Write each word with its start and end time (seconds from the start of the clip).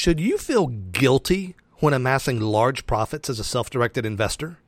Should 0.00 0.20
you 0.20 0.38
feel 0.38 0.68
guilty 0.68 1.56
when 1.80 1.92
amassing 1.92 2.40
large 2.40 2.86
profits 2.86 3.28
as 3.28 3.40
a 3.40 3.44
self 3.44 3.68
directed 3.68 4.06
investor? 4.06 4.58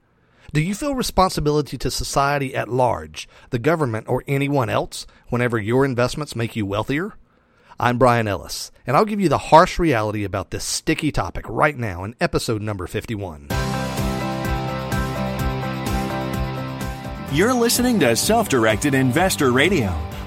Do 0.52 0.60
you 0.60 0.74
feel 0.74 0.96
responsibility 0.96 1.78
to 1.78 1.88
society 1.88 2.52
at 2.52 2.66
large, 2.66 3.28
the 3.50 3.60
government, 3.60 4.08
or 4.08 4.24
anyone 4.26 4.68
else 4.68 5.06
whenever 5.28 5.56
your 5.56 5.84
investments 5.84 6.34
make 6.34 6.56
you 6.56 6.66
wealthier? 6.66 7.12
I'm 7.78 7.96
Brian 7.96 8.26
Ellis, 8.26 8.72
and 8.84 8.96
I'll 8.96 9.04
give 9.04 9.20
you 9.20 9.28
the 9.28 9.38
harsh 9.38 9.78
reality 9.78 10.24
about 10.24 10.50
this 10.50 10.64
sticky 10.64 11.12
topic 11.12 11.44
right 11.48 11.78
now 11.78 12.02
in 12.02 12.16
episode 12.20 12.60
number 12.60 12.88
51. 12.88 13.46
You're 17.32 17.54
listening 17.54 18.00
to 18.00 18.16
Self 18.16 18.48
Directed 18.48 18.94
Investor 18.94 19.52
Radio, 19.52 19.96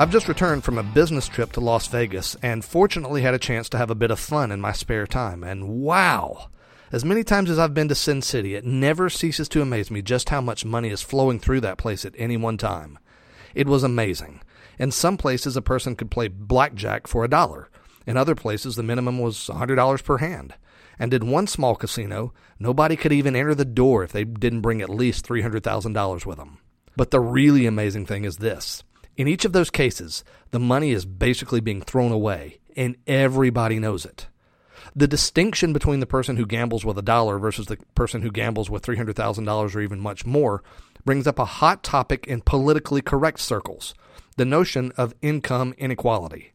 I've 0.00 0.12
just 0.12 0.28
returned 0.28 0.62
from 0.62 0.78
a 0.78 0.84
business 0.84 1.26
trip 1.26 1.50
to 1.54 1.60
Las 1.60 1.88
Vegas 1.88 2.36
and 2.40 2.64
fortunately 2.64 3.22
had 3.22 3.34
a 3.34 3.38
chance 3.38 3.68
to 3.70 3.78
have 3.78 3.90
a 3.90 3.96
bit 3.96 4.12
of 4.12 4.20
fun 4.20 4.52
in 4.52 4.60
my 4.60 4.70
spare 4.70 5.08
time. 5.08 5.42
And 5.42 5.80
wow! 5.80 6.50
As 6.92 7.04
many 7.04 7.24
times 7.24 7.50
as 7.50 7.58
I've 7.58 7.74
been 7.74 7.88
to 7.88 7.96
Sin 7.96 8.22
City, 8.22 8.54
it 8.54 8.64
never 8.64 9.10
ceases 9.10 9.48
to 9.48 9.60
amaze 9.60 9.90
me 9.90 10.00
just 10.00 10.28
how 10.28 10.40
much 10.40 10.64
money 10.64 10.90
is 10.90 11.02
flowing 11.02 11.40
through 11.40 11.62
that 11.62 11.78
place 11.78 12.04
at 12.04 12.14
any 12.16 12.36
one 12.36 12.56
time. 12.56 13.00
It 13.56 13.66
was 13.66 13.82
amazing. 13.82 14.40
In 14.78 14.92
some 14.92 15.16
places, 15.16 15.56
a 15.56 15.62
person 15.62 15.96
could 15.96 16.12
play 16.12 16.28
blackjack 16.28 17.08
for 17.08 17.24
a 17.24 17.28
dollar. 17.28 17.68
In 18.06 18.16
other 18.16 18.36
places, 18.36 18.76
the 18.76 18.84
minimum 18.84 19.18
was 19.18 19.48
$100 19.48 20.04
per 20.04 20.18
hand. 20.18 20.54
And 20.96 21.12
in 21.12 21.28
one 21.28 21.48
small 21.48 21.74
casino, 21.74 22.32
nobody 22.60 22.94
could 22.94 23.12
even 23.12 23.34
enter 23.34 23.56
the 23.56 23.64
door 23.64 24.04
if 24.04 24.12
they 24.12 24.22
didn't 24.22 24.60
bring 24.60 24.80
at 24.80 24.90
least 24.90 25.26
$300,000 25.26 26.24
with 26.24 26.38
them. 26.38 26.58
But 26.96 27.10
the 27.10 27.18
really 27.20 27.66
amazing 27.66 28.06
thing 28.06 28.24
is 28.24 28.36
this. 28.36 28.84
In 29.18 29.26
each 29.26 29.44
of 29.44 29.52
those 29.52 29.68
cases, 29.68 30.22
the 30.52 30.60
money 30.60 30.92
is 30.92 31.04
basically 31.04 31.60
being 31.60 31.82
thrown 31.82 32.12
away, 32.12 32.60
and 32.76 32.96
everybody 33.04 33.80
knows 33.80 34.06
it. 34.06 34.28
The 34.94 35.08
distinction 35.08 35.72
between 35.72 35.98
the 35.98 36.06
person 36.06 36.36
who 36.36 36.46
gambles 36.46 36.84
with 36.84 36.96
a 36.98 37.02
dollar 37.02 37.36
versus 37.40 37.66
the 37.66 37.78
person 37.96 38.22
who 38.22 38.30
gambles 38.30 38.70
with 38.70 38.84
$300,000 38.84 39.74
or 39.74 39.80
even 39.80 39.98
much 39.98 40.24
more 40.24 40.62
brings 41.04 41.26
up 41.26 41.40
a 41.40 41.44
hot 41.44 41.82
topic 41.82 42.28
in 42.28 42.42
politically 42.42 43.02
correct 43.02 43.40
circles 43.40 43.92
the 44.36 44.44
notion 44.44 44.92
of 44.96 45.16
income 45.20 45.74
inequality. 45.78 46.52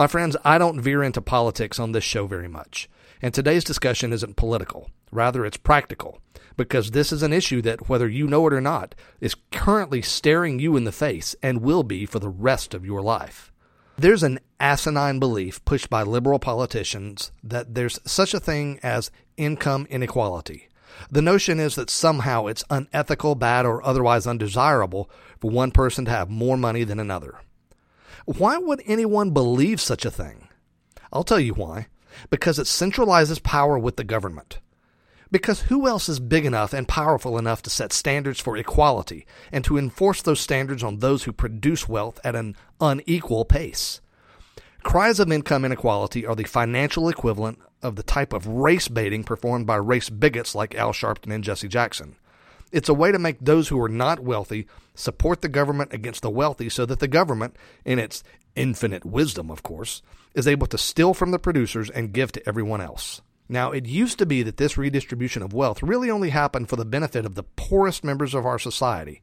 My 0.00 0.06
friends, 0.06 0.34
I 0.46 0.56
don't 0.56 0.80
veer 0.80 1.02
into 1.02 1.20
politics 1.20 1.78
on 1.78 1.92
this 1.92 2.04
show 2.04 2.26
very 2.26 2.48
much, 2.48 2.88
and 3.20 3.34
today's 3.34 3.64
discussion 3.64 4.14
isn't 4.14 4.34
political. 4.34 4.88
Rather, 5.12 5.44
it's 5.44 5.58
practical 5.58 6.22
because 6.56 6.92
this 6.92 7.12
is 7.12 7.22
an 7.22 7.34
issue 7.34 7.60
that, 7.60 7.90
whether 7.90 8.08
you 8.08 8.26
know 8.26 8.46
it 8.46 8.54
or 8.54 8.62
not, 8.62 8.94
is 9.20 9.36
currently 9.52 10.00
staring 10.00 10.58
you 10.58 10.74
in 10.74 10.84
the 10.84 10.90
face 10.90 11.36
and 11.42 11.60
will 11.60 11.82
be 11.82 12.06
for 12.06 12.18
the 12.18 12.30
rest 12.30 12.72
of 12.72 12.86
your 12.86 13.02
life. 13.02 13.52
There's 13.98 14.22
an 14.22 14.40
asinine 14.58 15.18
belief 15.18 15.62
pushed 15.66 15.90
by 15.90 16.02
liberal 16.02 16.38
politicians 16.38 17.30
that 17.44 17.74
there's 17.74 18.00
such 18.06 18.32
a 18.32 18.40
thing 18.40 18.80
as 18.82 19.10
income 19.36 19.86
inequality. 19.90 20.70
The 21.10 21.20
notion 21.20 21.60
is 21.60 21.74
that 21.74 21.90
somehow 21.90 22.46
it's 22.46 22.64
unethical, 22.70 23.34
bad, 23.34 23.66
or 23.66 23.84
otherwise 23.84 24.26
undesirable 24.26 25.10
for 25.38 25.50
one 25.50 25.72
person 25.72 26.06
to 26.06 26.10
have 26.10 26.30
more 26.30 26.56
money 26.56 26.84
than 26.84 26.98
another. 26.98 27.40
Why 28.24 28.58
would 28.58 28.82
anyone 28.86 29.30
believe 29.30 29.80
such 29.80 30.04
a 30.04 30.10
thing? 30.10 30.48
I'll 31.12 31.24
tell 31.24 31.40
you 31.40 31.54
why. 31.54 31.88
Because 32.28 32.58
it 32.58 32.66
centralizes 32.66 33.42
power 33.42 33.78
with 33.78 33.96
the 33.96 34.04
government. 34.04 34.58
Because 35.30 35.62
who 35.62 35.86
else 35.86 36.08
is 36.08 36.18
big 36.18 36.44
enough 36.44 36.72
and 36.72 36.88
powerful 36.88 37.38
enough 37.38 37.62
to 37.62 37.70
set 37.70 37.92
standards 37.92 38.40
for 38.40 38.56
equality 38.56 39.26
and 39.52 39.64
to 39.64 39.78
enforce 39.78 40.22
those 40.22 40.40
standards 40.40 40.82
on 40.82 40.98
those 40.98 41.22
who 41.24 41.32
produce 41.32 41.88
wealth 41.88 42.18
at 42.24 42.34
an 42.34 42.56
unequal 42.80 43.44
pace? 43.44 44.00
Cries 44.82 45.20
of 45.20 45.30
income 45.30 45.64
inequality 45.64 46.26
are 46.26 46.34
the 46.34 46.44
financial 46.44 47.08
equivalent 47.08 47.58
of 47.82 47.96
the 47.96 48.02
type 48.02 48.32
of 48.32 48.46
race 48.46 48.88
baiting 48.88 49.22
performed 49.22 49.66
by 49.66 49.76
race 49.76 50.10
bigots 50.10 50.54
like 50.54 50.74
Al 50.74 50.92
Sharpton 50.92 51.32
and 51.32 51.44
Jesse 51.44 51.68
Jackson. 51.68 52.16
It's 52.72 52.88
a 52.88 52.94
way 52.94 53.10
to 53.10 53.18
make 53.18 53.38
those 53.40 53.68
who 53.68 53.80
are 53.82 53.88
not 53.88 54.20
wealthy 54.20 54.66
support 54.94 55.40
the 55.40 55.48
government 55.48 55.92
against 55.92 56.22
the 56.22 56.30
wealthy 56.30 56.68
so 56.68 56.86
that 56.86 57.00
the 57.00 57.08
government, 57.08 57.56
in 57.84 57.98
its 57.98 58.22
infinite 58.54 59.04
wisdom, 59.04 59.50
of 59.50 59.62
course, 59.62 60.02
is 60.34 60.46
able 60.46 60.66
to 60.68 60.78
steal 60.78 61.14
from 61.14 61.30
the 61.30 61.38
producers 61.38 61.90
and 61.90 62.12
give 62.12 62.32
to 62.32 62.48
everyone 62.48 62.80
else. 62.80 63.22
Now, 63.48 63.72
it 63.72 63.86
used 63.86 64.18
to 64.18 64.26
be 64.26 64.44
that 64.44 64.58
this 64.58 64.78
redistribution 64.78 65.42
of 65.42 65.52
wealth 65.52 65.82
really 65.82 66.10
only 66.10 66.30
happened 66.30 66.68
for 66.68 66.76
the 66.76 66.84
benefit 66.84 67.26
of 67.26 67.34
the 67.34 67.42
poorest 67.42 68.04
members 68.04 68.34
of 68.34 68.46
our 68.46 68.60
society. 68.60 69.22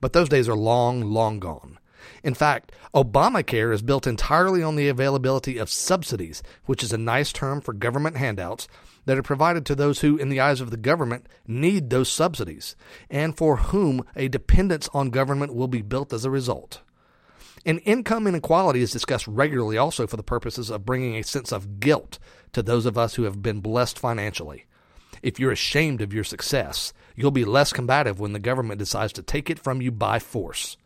But 0.00 0.12
those 0.12 0.28
days 0.28 0.48
are 0.48 0.56
long, 0.56 1.02
long 1.02 1.38
gone. 1.38 1.78
In 2.22 2.34
fact, 2.34 2.72
Obamacare 2.94 3.72
is 3.72 3.82
built 3.82 4.06
entirely 4.06 4.62
on 4.62 4.76
the 4.76 4.88
availability 4.88 5.58
of 5.58 5.70
subsidies, 5.70 6.42
which 6.66 6.82
is 6.82 6.92
a 6.92 6.98
nice 6.98 7.32
term 7.32 7.60
for 7.60 7.72
government 7.72 8.16
handouts 8.16 8.68
that 9.06 9.18
are 9.18 9.22
provided 9.22 9.64
to 9.66 9.74
those 9.74 10.00
who, 10.00 10.16
in 10.16 10.28
the 10.28 10.40
eyes 10.40 10.60
of 10.60 10.70
the 10.70 10.76
government, 10.76 11.26
need 11.46 11.90
those 11.90 12.08
subsidies, 12.08 12.76
and 13.08 13.36
for 13.36 13.56
whom 13.56 14.04
a 14.14 14.28
dependence 14.28 14.88
on 14.92 15.10
government 15.10 15.54
will 15.54 15.68
be 15.68 15.82
built 15.82 16.12
as 16.12 16.24
a 16.24 16.30
result. 16.30 16.80
And 17.66 17.80
income 17.84 18.26
inequality 18.26 18.80
is 18.80 18.90
discussed 18.90 19.26
regularly 19.26 19.76
also 19.76 20.06
for 20.06 20.16
the 20.16 20.22
purposes 20.22 20.70
of 20.70 20.86
bringing 20.86 21.16
a 21.16 21.22
sense 21.22 21.52
of 21.52 21.80
guilt 21.80 22.18
to 22.52 22.62
those 22.62 22.86
of 22.86 22.96
us 22.96 23.14
who 23.14 23.24
have 23.24 23.42
been 23.42 23.60
blessed 23.60 23.98
financially. 23.98 24.64
If 25.22 25.38
you're 25.38 25.52
ashamed 25.52 26.00
of 26.00 26.14
your 26.14 26.24
success, 26.24 26.94
you'll 27.14 27.30
be 27.30 27.44
less 27.44 27.72
combative 27.72 28.18
when 28.18 28.32
the 28.32 28.38
government 28.38 28.78
decides 28.78 29.12
to 29.14 29.22
take 29.22 29.50
it 29.50 29.58
from 29.58 29.82
you 29.82 29.90
by 29.92 30.18
force. 30.18 30.78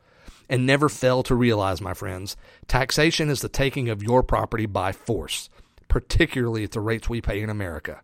And 0.49 0.67
never 0.67 0.89
fail 0.89 1.23
to 1.25 1.35
realize, 1.35 1.81
my 1.81 1.95
friends, 1.95 2.37
taxation 2.69 3.31
is 3.31 3.41
the 3.41 3.49
taking 3.49 3.89
of 3.89 4.03
your 4.03 4.23
property 4.23 4.67
by 4.67 4.93
force, 4.93 5.49
particularly 5.89 6.65
at 6.65 6.73
the 6.73 6.81
rates 6.81 7.09
we 7.09 7.21
pay 7.21 7.41
in 7.41 7.49
America. 7.49 8.03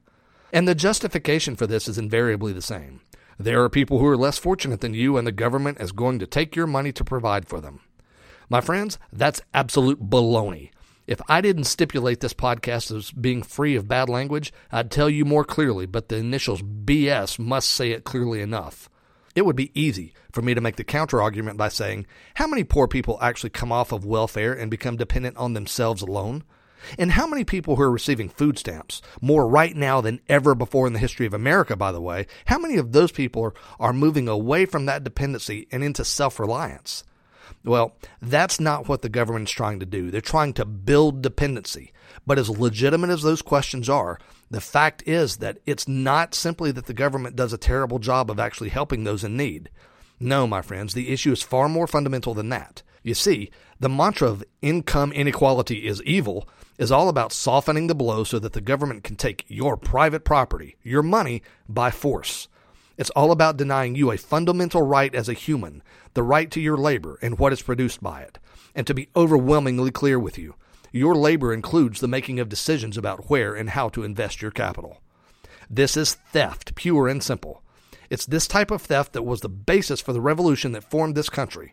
And 0.52 0.66
the 0.66 0.74
justification 0.74 1.54
for 1.54 1.66
this 1.66 1.86
is 1.86 1.98
invariably 1.98 2.52
the 2.52 2.62
same. 2.62 3.02
There 3.38 3.62
are 3.62 3.68
people 3.68 3.98
who 3.98 4.06
are 4.06 4.16
less 4.16 4.38
fortunate 4.38 4.80
than 4.80 4.94
you, 4.94 5.16
and 5.16 5.26
the 5.26 5.32
government 5.32 5.80
is 5.80 5.92
going 5.92 6.18
to 6.18 6.26
take 6.26 6.56
your 6.56 6.66
money 6.66 6.92
to 6.92 7.04
provide 7.04 7.48
for 7.48 7.60
them. 7.60 7.80
My 8.48 8.60
friends, 8.60 8.98
that's 9.12 9.40
absolute 9.54 10.10
baloney. 10.10 10.70
If 11.06 11.20
I 11.28 11.40
didn't 11.40 11.64
stipulate 11.64 12.20
this 12.20 12.34
podcast 12.34 12.94
as 12.94 13.10
being 13.10 13.42
free 13.42 13.76
of 13.76 13.88
bad 13.88 14.08
language, 14.08 14.52
I'd 14.70 14.90
tell 14.90 15.08
you 15.08 15.24
more 15.24 15.44
clearly, 15.44 15.86
but 15.86 16.08
the 16.08 16.16
initials 16.16 16.62
BS 16.62 17.38
must 17.38 17.70
say 17.70 17.92
it 17.92 18.04
clearly 18.04 18.40
enough. 18.40 18.90
It 19.34 19.46
would 19.46 19.56
be 19.56 19.70
easy 19.80 20.12
for 20.32 20.42
me 20.42 20.54
to 20.54 20.60
make 20.60 20.76
the 20.76 20.84
counter 20.84 21.22
argument 21.22 21.56
by 21.56 21.68
saying, 21.68 22.06
how 22.34 22.46
many 22.46 22.64
poor 22.64 22.88
people 22.88 23.18
actually 23.20 23.50
come 23.50 23.70
off 23.70 23.92
of 23.92 24.04
welfare 24.04 24.52
and 24.52 24.70
become 24.70 24.96
dependent 24.96 25.36
on 25.36 25.52
themselves 25.52 26.02
alone? 26.02 26.42
And 26.98 27.12
how 27.12 27.26
many 27.26 27.44
people 27.44 27.76
who 27.76 27.82
are 27.82 27.90
receiving 27.90 28.28
food 28.28 28.58
stamps, 28.58 29.02
more 29.20 29.46
right 29.46 29.76
now 29.76 30.00
than 30.00 30.20
ever 30.28 30.54
before 30.54 30.86
in 30.86 30.94
the 30.94 30.98
history 30.98 31.26
of 31.26 31.34
America, 31.34 31.76
by 31.76 31.92
the 31.92 32.00
way, 32.00 32.26
how 32.46 32.58
many 32.58 32.76
of 32.76 32.92
those 32.92 33.12
people 33.12 33.42
are, 33.44 33.54
are 33.78 33.92
moving 33.92 34.28
away 34.28 34.64
from 34.64 34.86
that 34.86 35.04
dependency 35.04 35.68
and 35.70 35.84
into 35.84 36.04
self 36.04 36.40
reliance? 36.40 37.04
Well, 37.64 37.96
that's 38.20 38.60
not 38.60 38.88
what 38.88 39.02
the 39.02 39.08
government's 39.08 39.52
trying 39.52 39.80
to 39.80 39.86
do. 39.86 40.10
They're 40.10 40.20
trying 40.20 40.52
to 40.54 40.64
build 40.64 41.22
dependency. 41.22 41.92
But 42.26 42.38
as 42.38 42.50
legitimate 42.50 43.10
as 43.10 43.22
those 43.22 43.42
questions 43.42 43.88
are, 43.88 44.18
the 44.50 44.60
fact 44.60 45.02
is 45.06 45.38
that 45.38 45.58
it's 45.66 45.86
not 45.86 46.34
simply 46.34 46.72
that 46.72 46.86
the 46.86 46.94
government 46.94 47.36
does 47.36 47.52
a 47.52 47.58
terrible 47.58 47.98
job 47.98 48.30
of 48.30 48.40
actually 48.40 48.70
helping 48.70 49.04
those 49.04 49.24
in 49.24 49.36
need. 49.36 49.70
No, 50.18 50.46
my 50.46 50.60
friends, 50.60 50.94
the 50.94 51.10
issue 51.10 51.32
is 51.32 51.42
far 51.42 51.68
more 51.68 51.86
fundamental 51.86 52.34
than 52.34 52.50
that. 52.50 52.82
You 53.02 53.14
see, 53.14 53.50
the 53.78 53.88
mantra 53.88 54.28
of 54.28 54.44
income 54.60 55.12
inequality 55.12 55.86
is 55.86 56.02
evil 56.02 56.46
is 56.76 56.92
all 56.92 57.08
about 57.08 57.32
softening 57.32 57.86
the 57.86 57.94
blow 57.94 58.24
so 58.24 58.38
that 58.38 58.52
the 58.52 58.60
government 58.60 59.04
can 59.04 59.16
take 59.16 59.44
your 59.48 59.76
private 59.76 60.24
property, 60.24 60.76
your 60.82 61.02
money, 61.02 61.42
by 61.68 61.90
force. 61.90 62.48
It's 63.00 63.08
all 63.16 63.32
about 63.32 63.56
denying 63.56 63.94
you 63.94 64.10
a 64.10 64.18
fundamental 64.18 64.82
right 64.82 65.14
as 65.14 65.30
a 65.30 65.32
human, 65.32 65.82
the 66.12 66.22
right 66.22 66.50
to 66.50 66.60
your 66.60 66.76
labor 66.76 67.18
and 67.22 67.38
what 67.38 67.50
is 67.50 67.62
produced 67.62 68.02
by 68.02 68.20
it. 68.20 68.38
And 68.74 68.86
to 68.86 68.92
be 68.92 69.08
overwhelmingly 69.16 69.90
clear 69.90 70.18
with 70.18 70.36
you, 70.36 70.54
your 70.92 71.14
labor 71.14 71.54
includes 71.54 72.00
the 72.00 72.08
making 72.08 72.38
of 72.40 72.50
decisions 72.50 72.98
about 72.98 73.30
where 73.30 73.54
and 73.54 73.70
how 73.70 73.88
to 73.88 74.02
invest 74.02 74.42
your 74.42 74.50
capital. 74.50 75.00
This 75.70 75.96
is 75.96 76.12
theft, 76.12 76.74
pure 76.74 77.08
and 77.08 77.22
simple. 77.22 77.62
It's 78.10 78.26
this 78.26 78.46
type 78.46 78.70
of 78.70 78.82
theft 78.82 79.14
that 79.14 79.22
was 79.22 79.40
the 79.40 79.48
basis 79.48 80.02
for 80.02 80.12
the 80.12 80.20
revolution 80.20 80.72
that 80.72 80.90
formed 80.90 81.14
this 81.14 81.30
country. 81.30 81.72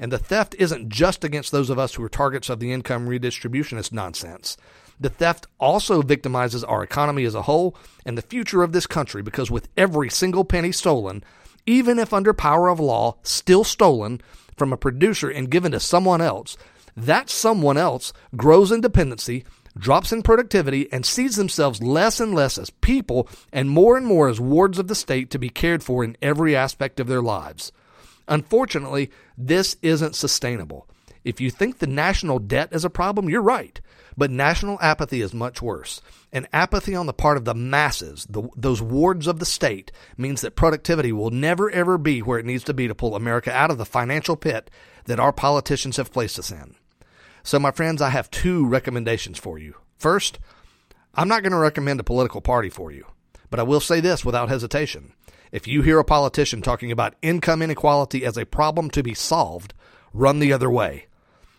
And 0.00 0.10
the 0.10 0.18
theft 0.18 0.56
isn't 0.58 0.88
just 0.88 1.22
against 1.22 1.52
those 1.52 1.70
of 1.70 1.78
us 1.78 1.94
who 1.94 2.02
are 2.02 2.08
targets 2.08 2.48
of 2.48 2.58
the 2.58 2.72
income 2.72 3.06
redistributionist 3.06 3.92
nonsense. 3.92 4.56
The 5.04 5.10
theft 5.10 5.48
also 5.60 6.00
victimizes 6.00 6.64
our 6.66 6.82
economy 6.82 7.26
as 7.26 7.34
a 7.34 7.42
whole 7.42 7.76
and 8.06 8.16
the 8.16 8.22
future 8.22 8.62
of 8.62 8.72
this 8.72 8.86
country 8.86 9.20
because 9.20 9.50
with 9.50 9.68
every 9.76 10.08
single 10.08 10.46
penny 10.46 10.72
stolen, 10.72 11.22
even 11.66 11.98
if 11.98 12.14
under 12.14 12.32
power 12.32 12.70
of 12.70 12.80
law, 12.80 13.18
still 13.22 13.64
stolen 13.64 14.22
from 14.56 14.72
a 14.72 14.78
producer 14.78 15.28
and 15.28 15.50
given 15.50 15.72
to 15.72 15.78
someone 15.78 16.22
else, 16.22 16.56
that 16.96 17.28
someone 17.28 17.76
else 17.76 18.14
grows 18.34 18.72
in 18.72 18.80
dependency, 18.80 19.44
drops 19.76 20.10
in 20.10 20.22
productivity, 20.22 20.90
and 20.90 21.04
sees 21.04 21.36
themselves 21.36 21.82
less 21.82 22.18
and 22.18 22.34
less 22.34 22.56
as 22.56 22.70
people 22.70 23.28
and 23.52 23.68
more 23.68 23.98
and 23.98 24.06
more 24.06 24.30
as 24.30 24.40
wards 24.40 24.78
of 24.78 24.88
the 24.88 24.94
state 24.94 25.28
to 25.28 25.38
be 25.38 25.50
cared 25.50 25.82
for 25.82 26.02
in 26.02 26.16
every 26.22 26.56
aspect 26.56 26.98
of 26.98 27.08
their 27.08 27.20
lives. 27.20 27.72
Unfortunately, 28.26 29.10
this 29.36 29.76
isn't 29.82 30.16
sustainable. 30.16 30.88
If 31.24 31.40
you 31.40 31.50
think 31.50 31.78
the 31.78 31.86
national 31.86 32.38
debt 32.38 32.68
is 32.72 32.84
a 32.84 32.90
problem, 32.90 33.28
you're 33.28 33.42
right. 33.42 33.80
But 34.16 34.30
national 34.30 34.78
apathy 34.80 35.20
is 35.20 35.34
much 35.34 35.60
worse. 35.60 36.00
And 36.32 36.46
apathy 36.52 36.94
on 36.94 37.06
the 37.06 37.12
part 37.12 37.36
of 37.36 37.44
the 37.44 37.54
masses, 37.54 38.26
the, 38.28 38.48
those 38.56 38.82
wards 38.82 39.26
of 39.26 39.38
the 39.38 39.46
state, 39.46 39.90
means 40.16 40.42
that 40.42 40.54
productivity 40.54 41.12
will 41.12 41.30
never 41.30 41.70
ever 41.70 41.98
be 41.98 42.20
where 42.20 42.38
it 42.38 42.46
needs 42.46 42.64
to 42.64 42.74
be 42.74 42.86
to 42.86 42.94
pull 42.94 43.16
America 43.16 43.52
out 43.52 43.70
of 43.70 43.78
the 43.78 43.84
financial 43.84 44.36
pit 44.36 44.70
that 45.06 45.18
our 45.18 45.32
politicians 45.32 45.96
have 45.96 46.12
placed 46.12 46.38
us 46.38 46.50
in. 46.50 46.76
So, 47.42 47.58
my 47.58 47.70
friends, 47.70 48.00
I 48.00 48.10
have 48.10 48.30
two 48.30 48.66
recommendations 48.66 49.38
for 49.38 49.58
you. 49.58 49.76
First, 49.98 50.38
I'm 51.14 51.28
not 51.28 51.42
going 51.42 51.52
to 51.52 51.58
recommend 51.58 52.00
a 52.00 52.04
political 52.04 52.40
party 52.40 52.70
for 52.70 52.90
you, 52.90 53.06
but 53.50 53.60
I 53.60 53.64
will 53.64 53.80
say 53.80 54.00
this 54.00 54.24
without 54.24 54.48
hesitation. 54.48 55.12
If 55.52 55.68
you 55.68 55.82
hear 55.82 55.98
a 55.98 56.04
politician 56.04 56.62
talking 56.62 56.90
about 56.90 57.14
income 57.22 57.62
inequality 57.62 58.24
as 58.24 58.36
a 58.36 58.46
problem 58.46 58.90
to 58.90 59.02
be 59.02 59.14
solved, 59.14 59.72
run 60.12 60.40
the 60.40 60.52
other 60.52 60.70
way. 60.70 61.06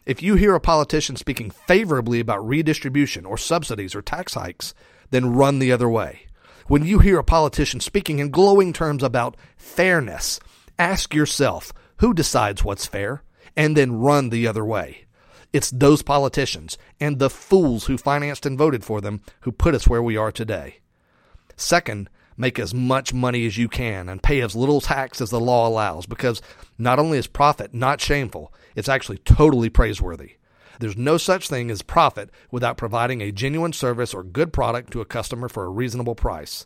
If 0.05 0.21
you 0.21 0.35
hear 0.35 0.53
a 0.53 0.59
politician 0.59 1.15
speaking 1.15 1.49
favorably 1.49 2.19
about 2.19 2.47
redistribution 2.47 3.25
or 3.25 3.37
subsidies 3.37 3.95
or 3.95 4.03
tax 4.03 4.35
hikes, 4.35 4.75
then 5.09 5.33
run 5.33 5.57
the 5.57 5.71
other 5.71 5.89
way. 5.89 6.27
When 6.67 6.85
you 6.85 6.99
hear 6.99 7.17
a 7.17 7.23
politician 7.23 7.79
speaking 7.79 8.19
in 8.19 8.29
glowing 8.29 8.71
terms 8.71 9.01
about 9.01 9.35
fairness, 9.57 10.39
ask 10.77 11.13
yourself 11.13 11.73
who 11.97 12.13
decides 12.13 12.63
what's 12.63 12.85
fair, 12.85 13.23
and 13.55 13.75
then 13.75 13.99
run 13.99 14.29
the 14.29 14.45
other 14.45 14.65
way. 14.65 15.05
It's 15.53 15.71
those 15.71 16.01
politicians 16.01 16.77
and 16.99 17.17
the 17.17 17.29
fools 17.29 17.85
who 17.85 17.97
financed 17.97 18.45
and 18.45 18.57
voted 18.57 18.83
for 18.83 19.01
them 19.01 19.21
who 19.41 19.51
put 19.51 19.73
us 19.73 19.87
where 19.87 20.03
we 20.03 20.17
are 20.17 20.31
today. 20.31 20.79
Second, 21.55 22.09
make 22.37 22.59
as 22.59 22.73
much 22.73 23.13
money 23.13 23.45
as 23.45 23.57
you 23.57 23.67
can 23.67 24.09
and 24.09 24.21
pay 24.21 24.41
as 24.41 24.55
little 24.55 24.81
tax 24.81 25.21
as 25.21 25.29
the 25.29 25.39
law 25.39 25.67
allows 25.67 26.05
because 26.05 26.41
not 26.77 26.99
only 26.99 27.17
is 27.17 27.27
profit 27.27 27.73
not 27.73 28.01
shameful, 28.01 28.53
it's 28.75 28.89
actually 28.89 29.17
totally 29.19 29.69
praiseworthy. 29.69 30.33
There's 30.79 30.97
no 30.97 31.17
such 31.17 31.47
thing 31.47 31.71
as 31.71 31.81
profit 31.81 32.29
without 32.51 32.77
providing 32.77 33.21
a 33.21 33.31
genuine 33.31 33.73
service 33.73 34.13
or 34.13 34.23
good 34.23 34.51
product 34.51 34.91
to 34.91 35.01
a 35.01 35.05
customer 35.05 35.47
for 35.47 35.63
a 35.65 35.69
reasonable 35.69 36.15
price. 36.15 36.65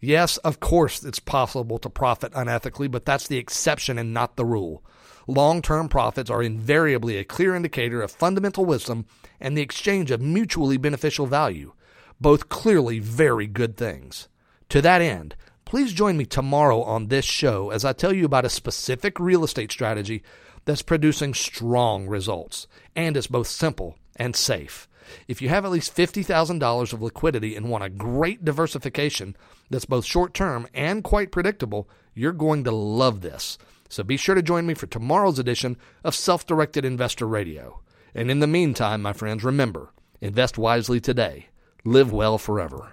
Yes, 0.00 0.38
of 0.38 0.60
course, 0.60 1.04
it's 1.04 1.18
possible 1.18 1.78
to 1.78 1.90
profit 1.90 2.32
unethically, 2.32 2.90
but 2.90 3.04
that's 3.04 3.26
the 3.26 3.36
exception 3.36 3.98
and 3.98 4.14
not 4.14 4.36
the 4.36 4.44
rule. 4.44 4.82
Long 5.26 5.60
term 5.62 5.88
profits 5.88 6.30
are 6.30 6.42
invariably 6.42 7.16
a 7.16 7.24
clear 7.24 7.54
indicator 7.54 8.00
of 8.00 8.10
fundamental 8.10 8.64
wisdom 8.64 9.06
and 9.40 9.56
the 9.56 9.62
exchange 9.62 10.10
of 10.10 10.22
mutually 10.22 10.76
beneficial 10.76 11.26
value, 11.26 11.72
both 12.20 12.48
clearly 12.48 12.98
very 12.98 13.46
good 13.46 13.76
things. 13.76 14.28
To 14.70 14.80
that 14.82 15.02
end, 15.02 15.34
please 15.64 15.92
join 15.92 16.16
me 16.16 16.24
tomorrow 16.24 16.80
on 16.82 17.08
this 17.08 17.24
show 17.24 17.70
as 17.70 17.84
I 17.84 17.92
tell 17.92 18.12
you 18.12 18.24
about 18.24 18.44
a 18.44 18.48
specific 18.48 19.18
real 19.18 19.42
estate 19.42 19.72
strategy 19.72 20.22
that's 20.64 20.80
producing 20.80 21.34
strong 21.34 22.06
results 22.06 22.68
and 22.94 23.16
is 23.16 23.26
both 23.26 23.48
simple 23.48 23.98
and 24.14 24.36
safe. 24.36 24.88
If 25.26 25.42
you 25.42 25.48
have 25.48 25.64
at 25.64 25.72
least 25.72 25.96
$50,000 25.96 26.92
of 26.92 27.02
liquidity 27.02 27.56
and 27.56 27.68
want 27.68 27.82
a 27.82 27.88
great 27.88 28.44
diversification 28.44 29.36
that's 29.70 29.86
both 29.86 30.04
short 30.04 30.34
term 30.34 30.68
and 30.72 31.02
quite 31.02 31.32
predictable, 31.32 31.88
you're 32.14 32.30
going 32.30 32.62
to 32.62 32.70
love 32.70 33.22
this. 33.22 33.58
So 33.88 34.04
be 34.04 34.16
sure 34.16 34.36
to 34.36 34.42
join 34.42 34.66
me 34.66 34.74
for 34.74 34.86
tomorrow's 34.86 35.40
edition 35.40 35.78
of 36.04 36.14
Self 36.14 36.46
Directed 36.46 36.84
Investor 36.84 37.26
Radio. 37.26 37.80
And 38.14 38.30
in 38.30 38.38
the 38.38 38.46
meantime, 38.46 39.02
my 39.02 39.14
friends, 39.14 39.42
remember 39.42 39.92
invest 40.20 40.58
wisely 40.58 41.00
today, 41.00 41.48
live 41.84 42.12
well 42.12 42.38
forever. 42.38 42.92